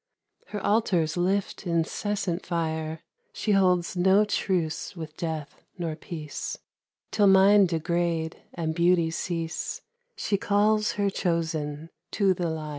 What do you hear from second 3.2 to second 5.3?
She holds no truce with